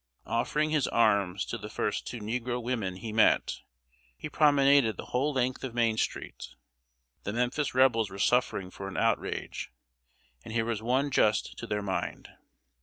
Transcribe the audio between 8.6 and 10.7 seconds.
for an outrage, and here